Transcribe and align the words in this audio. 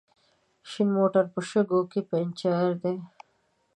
شين 0.69 0.87
موټر 0.97 1.25
په 1.33 1.39
شګو 1.49 1.81
کې 1.91 2.01
پنچر 2.09 2.69
دی 2.83 2.95